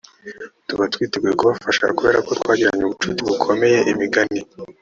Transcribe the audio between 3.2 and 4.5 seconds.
bukomeye imigani